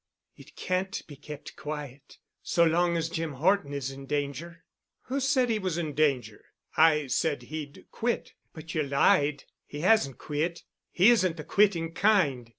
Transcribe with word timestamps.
"It 0.35 0.55
can't 0.55 0.99
be 1.05 1.15
kept 1.15 1.55
quiet, 1.55 2.17
so 2.41 2.65
long 2.65 2.97
as 2.97 3.07
Jim 3.07 3.33
Horton 3.33 3.71
is 3.71 3.91
in 3.91 4.07
danger." 4.07 4.63
"Who 5.03 5.19
said 5.19 5.51
he 5.51 5.59
was 5.59 5.77
in 5.77 5.93
danger? 5.93 6.43
I 6.75 7.05
said 7.05 7.43
he'd 7.43 7.85
quit——" 7.91 8.33
"But 8.51 8.73
you 8.73 8.81
lied. 8.81 9.43
He 9.67 9.81
hasn't 9.81 10.17
quit. 10.17 10.63
He 10.89 11.11
isn't 11.11 11.37
the 11.37 11.43
quitting 11.43 11.93
kind. 11.93 12.49